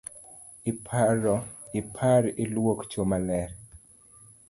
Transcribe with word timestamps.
Ipar 1.81 2.23
iluok 2.43 2.79
cho 2.89 3.01
maler. 3.09 3.49